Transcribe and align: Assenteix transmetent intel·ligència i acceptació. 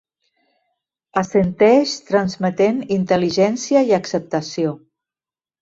Assenteix 1.21 1.93
transmetent 2.09 2.81
intel·ligència 2.97 3.87
i 3.91 3.97
acceptació. 4.03 4.77